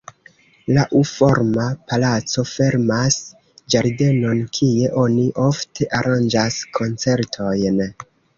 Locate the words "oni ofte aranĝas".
5.03-6.59